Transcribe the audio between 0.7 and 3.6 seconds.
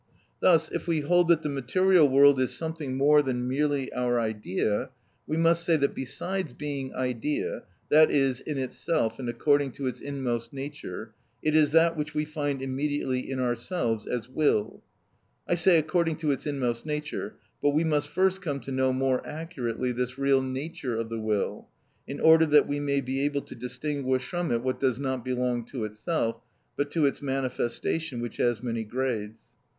if we hold that the material world is something more than